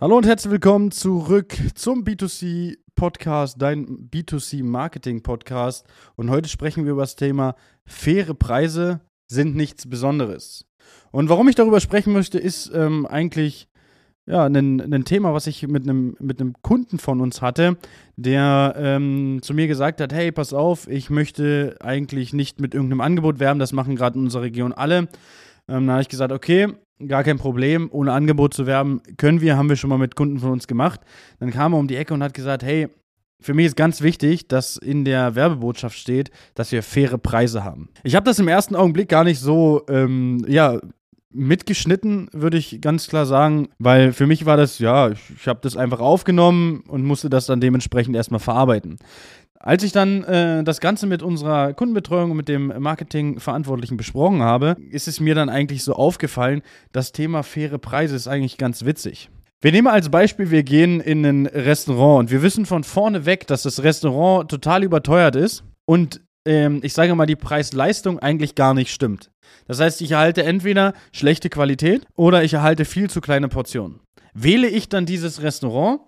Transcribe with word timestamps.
Hallo 0.00 0.16
und 0.16 0.24
herzlich 0.24 0.50
willkommen 0.50 0.92
zurück 0.92 1.54
zum 1.74 2.04
B2C 2.04 2.78
Podcast, 2.94 3.60
dein 3.60 4.08
B2C 4.08 4.64
Marketing 4.64 5.22
Podcast. 5.22 5.86
Und 6.16 6.30
heute 6.30 6.48
sprechen 6.48 6.86
wir 6.86 6.92
über 6.92 7.02
das 7.02 7.16
Thema 7.16 7.54
faire 7.84 8.32
Preise 8.32 9.02
sind 9.26 9.54
nichts 9.54 9.90
Besonderes. 9.90 10.64
Und 11.12 11.28
warum 11.28 11.50
ich 11.50 11.54
darüber 11.54 11.80
sprechen 11.80 12.14
möchte, 12.14 12.38
ist 12.38 12.72
ähm, 12.74 13.04
eigentlich 13.04 13.68
ja, 14.24 14.46
ein, 14.46 14.80
ein 14.80 15.04
Thema, 15.04 15.34
was 15.34 15.46
ich 15.46 15.68
mit 15.68 15.82
einem, 15.82 16.16
mit 16.18 16.40
einem 16.40 16.54
Kunden 16.62 16.98
von 16.98 17.20
uns 17.20 17.42
hatte, 17.42 17.76
der 18.16 18.76
ähm, 18.78 19.40
zu 19.42 19.52
mir 19.52 19.66
gesagt 19.66 20.00
hat, 20.00 20.14
hey, 20.14 20.32
pass 20.32 20.54
auf, 20.54 20.88
ich 20.88 21.10
möchte 21.10 21.76
eigentlich 21.80 22.32
nicht 22.32 22.58
mit 22.58 22.72
irgendeinem 22.72 23.02
Angebot 23.02 23.38
werben, 23.38 23.60
das 23.60 23.74
machen 23.74 23.96
gerade 23.96 24.18
in 24.18 24.24
unserer 24.24 24.44
Region 24.44 24.72
alle. 24.72 25.08
Ähm, 25.68 25.86
da 25.86 25.92
habe 25.92 26.02
ich 26.02 26.08
gesagt, 26.08 26.32
okay, 26.32 26.68
gar 27.06 27.24
kein 27.24 27.38
Problem, 27.38 27.88
ohne 27.92 28.12
Angebot 28.12 28.54
zu 28.54 28.66
werben, 28.66 29.00
können 29.16 29.40
wir, 29.40 29.56
haben 29.56 29.68
wir 29.68 29.76
schon 29.76 29.90
mal 29.90 29.98
mit 29.98 30.16
Kunden 30.16 30.38
von 30.38 30.50
uns 30.50 30.66
gemacht. 30.66 31.00
Dann 31.38 31.50
kam 31.50 31.72
er 31.72 31.78
um 31.78 31.88
die 31.88 31.96
Ecke 31.96 32.14
und 32.14 32.22
hat 32.22 32.34
gesagt, 32.34 32.62
hey, 32.62 32.88
für 33.40 33.54
mich 33.54 33.66
ist 33.66 33.76
ganz 33.76 34.02
wichtig, 34.02 34.48
dass 34.48 34.76
in 34.76 35.04
der 35.04 35.34
Werbebotschaft 35.34 35.96
steht, 35.96 36.30
dass 36.54 36.72
wir 36.72 36.82
faire 36.82 37.18
Preise 37.18 37.64
haben. 37.64 37.88
Ich 38.02 38.14
habe 38.14 38.24
das 38.24 38.38
im 38.38 38.48
ersten 38.48 38.76
Augenblick 38.76 39.08
gar 39.08 39.24
nicht 39.24 39.40
so, 39.40 39.82
ähm, 39.88 40.44
ja, 40.46 40.78
mitgeschnitten, 41.32 42.28
würde 42.32 42.58
ich 42.58 42.80
ganz 42.80 43.06
klar 43.06 43.24
sagen, 43.24 43.68
weil 43.78 44.12
für 44.12 44.26
mich 44.26 44.46
war 44.46 44.56
das, 44.56 44.80
ja, 44.80 45.10
ich, 45.10 45.20
ich 45.36 45.46
habe 45.46 45.60
das 45.62 45.76
einfach 45.76 46.00
aufgenommen 46.00 46.82
und 46.88 47.04
musste 47.04 47.30
das 47.30 47.46
dann 47.46 47.60
dementsprechend 47.60 48.16
erstmal 48.16 48.40
verarbeiten. 48.40 48.98
Als 49.62 49.82
ich 49.82 49.92
dann 49.92 50.24
äh, 50.24 50.64
das 50.64 50.80
Ganze 50.80 51.06
mit 51.06 51.22
unserer 51.22 51.74
Kundenbetreuung 51.74 52.30
und 52.30 52.36
mit 52.38 52.48
dem 52.48 52.72
Marketingverantwortlichen 52.78 53.98
besprochen 53.98 54.40
habe, 54.42 54.76
ist 54.90 55.06
es 55.06 55.20
mir 55.20 55.34
dann 55.34 55.50
eigentlich 55.50 55.84
so 55.84 55.92
aufgefallen, 55.92 56.62
das 56.92 57.12
Thema 57.12 57.42
faire 57.42 57.78
Preise 57.78 58.16
ist 58.16 58.26
eigentlich 58.26 58.56
ganz 58.56 58.86
witzig. 58.86 59.28
Wir 59.60 59.72
nehmen 59.72 59.88
als 59.88 60.08
Beispiel, 60.08 60.50
wir 60.50 60.62
gehen 60.62 61.02
in 61.02 61.26
ein 61.26 61.44
Restaurant 61.44 62.20
und 62.20 62.30
wir 62.30 62.40
wissen 62.40 62.64
von 62.64 62.84
vorne 62.84 63.26
weg, 63.26 63.46
dass 63.46 63.62
das 63.64 63.82
Restaurant 63.82 64.50
total 64.50 64.82
überteuert 64.82 65.36
ist 65.36 65.62
und 65.84 66.22
ähm, 66.46 66.80
ich 66.82 66.94
sage 66.94 67.14
mal, 67.14 67.26
die 67.26 67.36
Preis-Leistung 67.36 68.18
eigentlich 68.18 68.54
gar 68.54 68.72
nicht 68.72 68.90
stimmt. 68.90 69.30
Das 69.66 69.78
heißt, 69.78 70.00
ich 70.00 70.12
erhalte 70.12 70.42
entweder 70.42 70.94
schlechte 71.12 71.50
Qualität 71.50 72.06
oder 72.16 72.42
ich 72.42 72.54
erhalte 72.54 72.86
viel 72.86 73.10
zu 73.10 73.20
kleine 73.20 73.48
Portionen. 73.48 74.00
Wähle 74.32 74.68
ich 74.68 74.88
dann 74.88 75.04
dieses 75.04 75.42
Restaurant, 75.42 76.00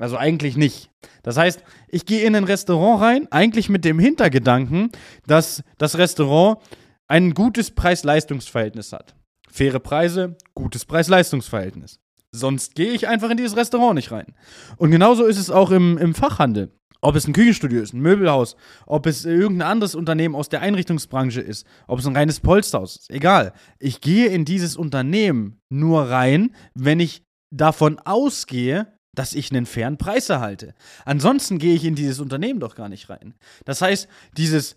also 0.00 0.16
eigentlich 0.16 0.56
nicht. 0.56 0.90
Das 1.22 1.36
heißt, 1.36 1.62
ich 1.88 2.06
gehe 2.06 2.26
in 2.26 2.34
ein 2.34 2.44
Restaurant 2.44 3.02
rein, 3.02 3.28
eigentlich 3.30 3.68
mit 3.68 3.84
dem 3.84 3.98
Hintergedanken, 3.98 4.90
dass 5.26 5.62
das 5.78 5.98
Restaurant 5.98 6.58
ein 7.06 7.34
gutes 7.34 7.70
Preis-Leistungs-Verhältnis 7.70 8.92
hat. 8.92 9.14
Faire 9.50 9.80
Preise, 9.80 10.36
gutes 10.54 10.84
Preis-Leistungs-Verhältnis. 10.84 12.00
Sonst 12.32 12.74
gehe 12.74 12.92
ich 12.92 13.08
einfach 13.08 13.30
in 13.30 13.36
dieses 13.36 13.56
Restaurant 13.56 13.96
nicht 13.96 14.12
rein. 14.12 14.34
Und 14.76 14.90
genauso 14.90 15.24
ist 15.24 15.38
es 15.38 15.50
auch 15.50 15.70
im, 15.72 15.98
im 15.98 16.14
Fachhandel. 16.14 16.70
Ob 17.02 17.16
es 17.16 17.26
ein 17.26 17.32
Küchenstudio 17.32 17.80
ist, 17.80 17.94
ein 17.94 18.00
Möbelhaus, 18.00 18.56
ob 18.86 19.06
es 19.06 19.24
irgendein 19.24 19.68
anderes 19.68 19.94
Unternehmen 19.94 20.34
aus 20.34 20.50
der 20.50 20.60
Einrichtungsbranche 20.60 21.40
ist, 21.40 21.66
ob 21.86 21.98
es 21.98 22.06
ein 22.06 22.14
reines 22.14 22.40
Polsterhaus 22.40 22.96
ist, 22.96 23.10
egal. 23.10 23.54
Ich 23.78 24.02
gehe 24.02 24.26
in 24.26 24.44
dieses 24.44 24.76
Unternehmen 24.76 25.60
nur 25.70 26.02
rein, 26.02 26.54
wenn 26.74 27.00
ich 27.00 27.22
davon 27.50 27.98
ausgehe, 27.98 28.92
dass 29.14 29.34
ich 29.34 29.50
einen 29.50 29.66
fairen 29.66 29.98
Preis 29.98 30.28
erhalte. 30.28 30.74
Ansonsten 31.04 31.58
gehe 31.58 31.74
ich 31.74 31.84
in 31.84 31.94
dieses 31.94 32.20
Unternehmen 32.20 32.60
doch 32.60 32.74
gar 32.74 32.88
nicht 32.88 33.10
rein. 33.10 33.34
Das 33.64 33.82
heißt, 33.82 34.08
dieses, 34.36 34.76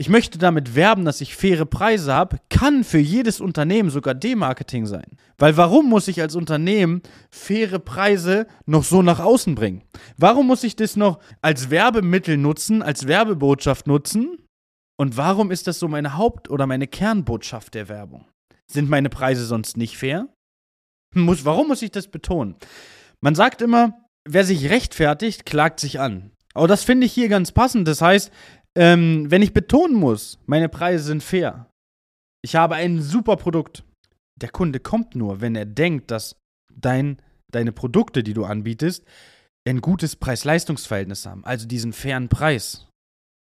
ich 0.00 0.08
möchte 0.08 0.38
damit 0.38 0.74
werben, 0.74 1.04
dass 1.04 1.20
ich 1.20 1.34
faire 1.34 1.66
Preise 1.66 2.14
habe, 2.14 2.38
kann 2.48 2.84
für 2.84 2.98
jedes 2.98 3.40
Unternehmen 3.40 3.90
sogar 3.90 4.14
Demarketing 4.14 4.86
sein. 4.86 5.16
Weil 5.38 5.56
warum 5.56 5.88
muss 5.88 6.08
ich 6.08 6.20
als 6.20 6.34
Unternehmen 6.34 7.02
faire 7.30 7.78
Preise 7.78 8.46
noch 8.66 8.84
so 8.84 9.02
nach 9.02 9.20
außen 9.20 9.54
bringen? 9.54 9.82
Warum 10.16 10.46
muss 10.46 10.64
ich 10.64 10.76
das 10.76 10.96
noch 10.96 11.18
als 11.42 11.70
Werbemittel 11.70 12.36
nutzen, 12.36 12.82
als 12.82 13.06
Werbebotschaft 13.06 13.86
nutzen? 13.86 14.38
Und 14.98 15.16
warum 15.16 15.50
ist 15.50 15.66
das 15.66 15.78
so 15.78 15.88
meine 15.88 16.16
Haupt- 16.16 16.50
oder 16.50 16.66
meine 16.66 16.86
Kernbotschaft 16.86 17.74
der 17.74 17.88
Werbung? 17.88 18.26
Sind 18.70 18.88
meine 18.88 19.08
Preise 19.08 19.44
sonst 19.44 19.76
nicht 19.76 19.96
fair? 19.96 20.28
Muss, 21.14 21.44
warum 21.44 21.68
muss 21.68 21.82
ich 21.82 21.90
das 21.90 22.08
betonen? 22.08 22.56
Man 23.22 23.34
sagt 23.34 23.62
immer, 23.62 24.06
wer 24.26 24.44
sich 24.44 24.70
rechtfertigt, 24.70 25.44
klagt 25.46 25.80
sich 25.80 26.00
an. 26.00 26.32
Aber 26.54 26.68
das 26.68 26.84
finde 26.84 27.06
ich 27.06 27.12
hier 27.12 27.28
ganz 27.28 27.52
passend. 27.52 27.86
Das 27.86 28.00
heißt, 28.00 28.32
ähm, 28.76 29.30
wenn 29.30 29.42
ich 29.42 29.52
betonen 29.52 29.94
muss, 29.94 30.38
meine 30.46 30.68
Preise 30.68 31.04
sind 31.04 31.22
fair, 31.22 31.70
ich 32.42 32.56
habe 32.56 32.76
ein 32.76 33.02
super 33.02 33.36
Produkt, 33.36 33.84
der 34.40 34.48
Kunde 34.48 34.80
kommt 34.80 35.14
nur, 35.14 35.40
wenn 35.40 35.54
er 35.54 35.66
denkt, 35.66 36.10
dass 36.10 36.36
dein, 36.74 37.20
deine 37.52 37.72
Produkte, 37.72 38.22
die 38.22 38.32
du 38.32 38.44
anbietest, 38.44 39.04
ein 39.68 39.82
gutes 39.82 40.16
Preis-Leistungs-Verhältnis 40.16 41.26
haben, 41.26 41.44
also 41.44 41.66
diesen 41.66 41.92
fairen 41.92 42.28
Preis. 42.28 42.88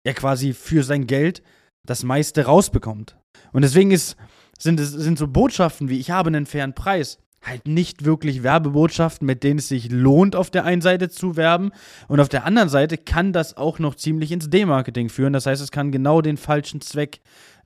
Er 0.06 0.14
quasi 0.14 0.52
für 0.52 0.84
sein 0.84 1.08
Geld 1.08 1.42
das 1.84 2.04
meiste 2.04 2.44
rausbekommt. 2.44 3.16
Und 3.52 3.62
deswegen 3.62 3.90
ist, 3.90 4.16
sind, 4.58 4.78
sind 4.78 5.18
so 5.18 5.26
Botschaften 5.26 5.88
wie 5.88 5.98
ich 5.98 6.10
habe 6.10 6.28
einen 6.28 6.46
fairen 6.46 6.74
Preis 6.74 7.18
halt 7.46 7.66
nicht 7.66 8.04
wirklich 8.04 8.42
Werbebotschaften, 8.42 9.26
mit 9.26 9.42
denen 9.42 9.58
es 9.58 9.68
sich 9.68 9.90
lohnt, 9.90 10.36
auf 10.36 10.50
der 10.50 10.64
einen 10.64 10.82
Seite 10.82 11.08
zu 11.08 11.36
werben. 11.36 11.70
Und 12.08 12.20
auf 12.20 12.28
der 12.28 12.44
anderen 12.44 12.68
Seite 12.68 12.98
kann 12.98 13.32
das 13.32 13.56
auch 13.56 13.78
noch 13.78 13.94
ziemlich 13.94 14.32
ins 14.32 14.50
Demarketing 14.50 15.08
führen. 15.08 15.32
Das 15.32 15.46
heißt, 15.46 15.62
es 15.62 15.70
kann 15.70 15.92
genau 15.92 16.20
den 16.20 16.36
falschen 16.36 16.80
Zweck 16.80 17.20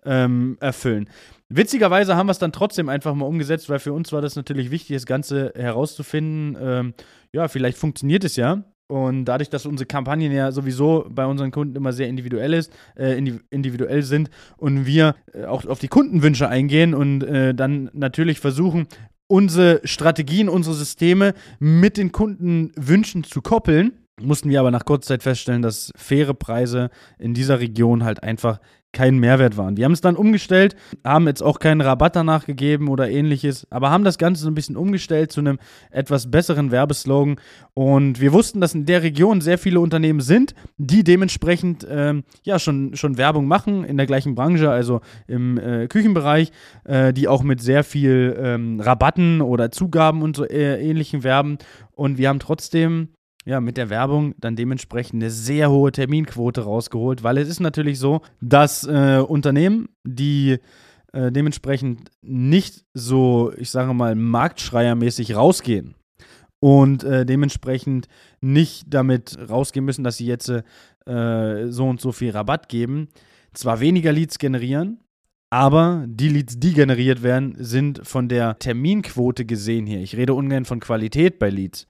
ähm, 0.04 0.56
erfüllen. 0.60 1.08
Witzigerweise 1.48 2.16
haben 2.16 2.28
wir 2.28 2.32
es 2.32 2.38
dann 2.38 2.52
trotzdem 2.52 2.88
einfach 2.88 3.14
mal 3.14 3.26
umgesetzt, 3.26 3.68
weil 3.68 3.80
für 3.80 3.92
uns 3.92 4.12
war 4.12 4.22
das 4.22 4.36
natürlich 4.36 4.70
wichtig, 4.70 4.96
das 4.96 5.06
Ganze 5.06 5.52
herauszufinden. 5.56 6.56
Ähm, 6.60 6.94
ja, 7.32 7.48
vielleicht 7.48 7.76
funktioniert 7.76 8.24
es 8.24 8.36
ja. 8.36 8.64
Und 8.90 9.26
dadurch, 9.26 9.48
dass 9.48 9.66
unsere 9.66 9.86
Kampagnen 9.86 10.32
ja 10.32 10.50
sowieso 10.50 11.06
bei 11.08 11.24
unseren 11.24 11.52
Kunden 11.52 11.76
immer 11.76 11.92
sehr 11.92 12.08
individuell, 12.08 12.54
ist, 12.54 12.72
äh, 12.96 13.16
individuell 13.50 14.02
sind 14.02 14.30
und 14.56 14.84
wir 14.84 15.14
äh, 15.32 15.44
auch 15.44 15.64
auf 15.66 15.78
die 15.78 15.86
Kundenwünsche 15.86 16.48
eingehen 16.48 16.92
und 16.92 17.22
äh, 17.22 17.54
dann 17.54 17.88
natürlich 17.92 18.40
versuchen, 18.40 18.88
unsere 19.30 19.80
Strategien, 19.84 20.48
unsere 20.48 20.74
Systeme 20.74 21.34
mit 21.60 21.96
den 21.96 22.10
Kundenwünschen 22.10 23.22
zu 23.22 23.40
koppeln, 23.40 23.92
mussten 24.22 24.50
wir 24.50 24.60
aber 24.60 24.70
nach 24.70 24.84
kurzer 24.84 25.08
Zeit 25.08 25.22
feststellen, 25.22 25.62
dass 25.62 25.92
faire 25.96 26.34
Preise 26.34 26.90
in 27.18 27.34
dieser 27.34 27.60
Region 27.60 28.04
halt 28.04 28.22
einfach 28.22 28.60
keinen 28.92 29.18
Mehrwert 29.18 29.56
waren. 29.56 29.76
Wir 29.76 29.84
haben 29.84 29.92
es 29.92 30.00
dann 30.00 30.16
umgestellt, 30.16 30.74
haben 31.04 31.26
jetzt 31.28 31.42
auch 31.42 31.60
keinen 31.60 31.80
Rabatt 31.80 32.16
danach 32.16 32.46
gegeben 32.46 32.88
oder 32.88 33.08
ähnliches, 33.08 33.66
aber 33.70 33.90
haben 33.90 34.04
das 34.04 34.18
Ganze 34.18 34.42
so 34.42 34.50
ein 34.50 34.54
bisschen 34.54 34.76
umgestellt 34.76 35.30
zu 35.30 35.40
einem 35.40 35.58
etwas 35.90 36.30
besseren 36.30 36.72
Werbeslogan. 36.72 37.36
Und 37.74 38.20
wir 38.20 38.32
wussten, 38.32 38.60
dass 38.60 38.74
in 38.74 38.86
der 38.86 39.02
Region 39.02 39.40
sehr 39.40 39.58
viele 39.58 39.80
Unternehmen 39.80 40.20
sind, 40.20 40.54
die 40.76 41.04
dementsprechend 41.04 41.86
ähm, 41.88 42.24
ja 42.42 42.58
schon, 42.58 42.96
schon 42.96 43.16
Werbung 43.16 43.46
machen 43.46 43.84
in 43.84 43.96
der 43.96 44.06
gleichen 44.06 44.34
Branche, 44.34 44.70
also 44.70 45.00
im 45.28 45.58
äh, 45.58 45.86
Küchenbereich, 45.86 46.50
äh, 46.84 47.12
die 47.12 47.28
auch 47.28 47.42
mit 47.42 47.60
sehr 47.60 47.84
viel 47.84 48.36
ähm, 48.40 48.80
Rabatten 48.80 49.40
oder 49.40 49.70
Zugaben 49.70 50.22
und 50.22 50.36
so 50.36 50.44
äh, 50.44 50.82
ähnlichen 50.82 51.22
werben. 51.22 51.58
Und 51.92 52.18
wir 52.18 52.28
haben 52.28 52.40
trotzdem 52.40 53.10
ja, 53.46 53.60
mit 53.60 53.76
der 53.76 53.90
Werbung 53.90 54.34
dann 54.38 54.56
dementsprechend 54.56 55.22
eine 55.22 55.30
sehr 55.30 55.70
hohe 55.70 55.92
Terminquote 55.92 56.62
rausgeholt, 56.62 57.22
weil 57.22 57.38
es 57.38 57.48
ist 57.48 57.60
natürlich 57.60 57.98
so, 57.98 58.20
dass 58.40 58.86
äh, 58.86 59.22
Unternehmen, 59.26 59.88
die 60.04 60.58
äh, 61.12 61.32
dementsprechend 61.32 62.10
nicht 62.22 62.84
so, 62.92 63.52
ich 63.56 63.70
sage 63.70 63.94
mal, 63.94 64.14
marktschreiermäßig 64.14 65.34
rausgehen 65.34 65.94
und 66.60 67.02
äh, 67.02 67.24
dementsprechend 67.24 68.08
nicht 68.40 68.84
damit 68.88 69.38
rausgehen 69.48 69.84
müssen, 69.84 70.04
dass 70.04 70.18
sie 70.18 70.26
jetzt 70.26 70.50
äh, 70.50 71.66
so 71.68 71.88
und 71.88 72.00
so 72.00 72.12
viel 72.12 72.30
Rabatt 72.30 72.68
geben, 72.68 73.08
zwar 73.54 73.80
weniger 73.80 74.12
Leads 74.12 74.38
generieren, 74.38 75.00
aber 75.48 76.04
die 76.06 76.28
Leads, 76.28 76.60
die 76.60 76.74
generiert 76.74 77.22
werden, 77.22 77.56
sind 77.58 78.06
von 78.06 78.28
der 78.28 78.58
Terminquote 78.58 79.46
gesehen 79.46 79.86
hier. 79.86 80.00
Ich 80.00 80.16
rede 80.16 80.34
ungern 80.34 80.64
von 80.66 80.78
Qualität 80.78 81.38
bei 81.40 81.48
Leads 81.48 81.88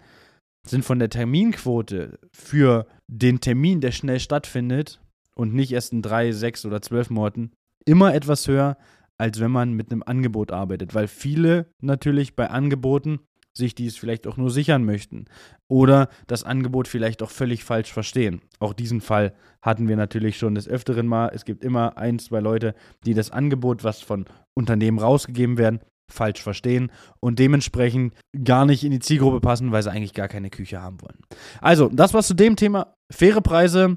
sind 0.66 0.84
von 0.84 0.98
der 0.98 1.10
Terminquote 1.10 2.18
für 2.33 2.86
den 3.07 3.41
Termin, 3.41 3.80
der 3.80 3.92
schnell 3.92 4.21
stattfindet 4.21 5.01
und 5.34 5.54
nicht 5.54 5.72
erst 5.72 5.92
in 5.92 6.03
drei, 6.03 6.33
sechs 6.33 6.65
oder 6.66 6.83
zwölf 6.83 7.10
Monaten, 7.10 7.53
immer 7.84 8.15
etwas 8.15 8.47
höher, 8.47 8.77
als 9.16 9.41
wenn 9.41 9.51
man 9.51 9.72
mit 9.72 9.91
einem 9.91 10.03
Angebot 10.03 10.53
arbeitet. 10.53 10.95
Weil 10.95 11.09
viele 11.09 11.66
natürlich 11.80 12.36
bei 12.36 12.51
Angeboten 12.51 13.21
sich 13.53 13.74
dies 13.74 13.97
vielleicht 13.97 14.27
auch 14.27 14.36
nur 14.36 14.51
sichern 14.51 14.84
möchten 14.84 15.27
oder 15.68 16.09
das 16.27 16.45
Angebot 16.45 16.89
vielleicht 16.89 17.22
auch 17.22 17.30
völlig 17.30 17.65
falsch 17.65 17.92
verstehen. 17.92 18.42
Auch 18.59 18.72
diesen 18.72 19.01
Fall 19.01 19.34
hatten 19.60 19.89
wir 19.89 19.97
natürlich 19.97 20.39
schon 20.39 20.54
des 20.54 20.68
Öfteren 20.68 21.07
mal. 21.07 21.30
Es 21.34 21.45
gibt 21.45 21.65
immer 21.65 21.97
ein, 21.98 22.18
zwei 22.18 22.41
Leute, 22.41 22.74
die 23.04 23.15
das 23.15 23.30
Angebot, 23.30 23.83
was 23.83 24.03
von 24.03 24.27
Unternehmen 24.54 24.98
rausgegeben 24.98 25.59
werden, 25.59 25.80
falsch 26.10 26.42
verstehen 26.42 26.91
und 27.21 27.39
dementsprechend 27.39 28.15
gar 28.45 28.66
nicht 28.66 28.84
in 28.84 28.91
die 28.91 29.01
Zielgruppe 29.01 29.41
passen, 29.41 29.72
weil 29.72 29.83
sie 29.83 29.91
eigentlich 29.91 30.15
gar 30.15 30.28
keine 30.28 30.51
Küche 30.51 30.83
haben 30.83 31.01
wollen. 31.03 31.18
Also, 31.60 31.89
das 31.89 32.15
war 32.15 32.22
zu 32.22 32.34
dem 32.34 32.57
Thema. 32.57 32.95
Faire 33.10 33.41
Preise 33.41 33.97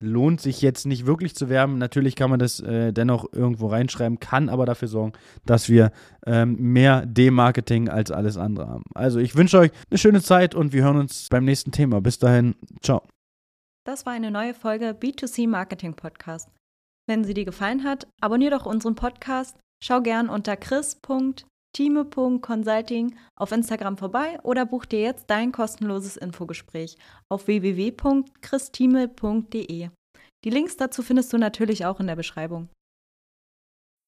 lohnt 0.00 0.40
sich 0.40 0.60
jetzt 0.60 0.86
nicht 0.86 1.06
wirklich 1.06 1.34
zu 1.34 1.48
werben. 1.48 1.78
Natürlich 1.78 2.16
kann 2.16 2.30
man 2.30 2.38
das 2.38 2.60
äh, 2.60 2.92
dennoch 2.92 3.32
irgendwo 3.32 3.68
reinschreiben, 3.68 4.20
kann 4.20 4.48
aber 4.48 4.66
dafür 4.66 4.88
sorgen, 4.88 5.12
dass 5.44 5.68
wir 5.68 5.90
ähm, 6.26 6.56
mehr 6.72 7.06
D-Marketing 7.06 7.88
als 7.88 8.10
alles 8.10 8.36
andere 8.36 8.68
haben. 8.68 8.84
Also 8.94 9.18
ich 9.18 9.36
wünsche 9.36 9.58
euch 9.58 9.70
eine 9.90 9.98
schöne 9.98 10.22
Zeit 10.22 10.54
und 10.54 10.72
wir 10.72 10.82
hören 10.82 10.98
uns 10.98 11.28
beim 11.30 11.44
nächsten 11.44 11.72
Thema. 11.72 12.00
Bis 12.00 12.18
dahin, 12.18 12.54
ciao. 12.82 13.02
Das 13.86 14.04
war 14.04 14.12
eine 14.12 14.30
neue 14.30 14.52
Folge 14.52 14.90
B2C 14.90 15.48
Marketing 15.48 15.94
Podcast. 15.94 16.50
Wenn 17.08 17.24
sie 17.24 17.34
dir 17.34 17.44
gefallen 17.44 17.84
hat, 17.84 18.08
abonniere 18.20 18.58
doch 18.58 18.66
unseren 18.66 18.96
Podcast, 18.96 19.56
schau 19.82 20.00
gern 20.00 20.28
unter 20.28 20.56
chris.time.consulting 20.56 23.16
auf 23.36 23.50
Instagram 23.52 23.96
vorbei 23.96 24.40
oder 24.42 24.66
buch 24.66 24.84
dir 24.84 25.00
jetzt 25.00 25.26
dein 25.28 25.52
kostenloses 25.52 26.16
Infogespräch 26.16 26.96
auf 27.28 27.46
www.christime.de. 27.46 29.90
Die 30.44 30.50
Links 30.50 30.76
dazu 30.76 31.02
findest 31.02 31.32
du 31.32 31.38
natürlich 31.38 31.86
auch 31.86 32.00
in 32.00 32.06
der 32.06 32.16
Beschreibung. 32.16 32.68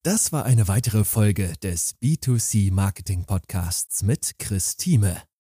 Das 0.05 0.33
war 0.33 0.45
eine 0.45 0.69
weitere 0.69 1.05
Folge 1.05 1.55
des 1.63 1.97
B2C 2.01 2.71
Marketing 2.73 3.25
Podcasts 3.25 4.03
mit 4.03 4.39
Chris 4.39 4.77
Thieme. 4.77 5.23